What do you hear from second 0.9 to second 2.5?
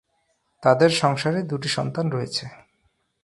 সংসারে দুটি সন্তান রয়েছে।